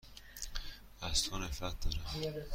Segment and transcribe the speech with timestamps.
[1.01, 2.43] از تو نفرت دارم.